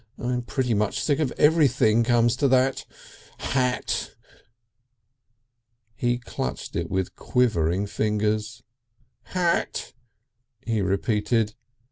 [0.17, 2.87] I'm pretty near sick of everything, comes to that....
[3.37, 4.15] Hat!"
[5.93, 8.63] He clutched it with quivering fingers.
[9.21, 9.93] "Hat!"
[10.65, 11.53] he repeated.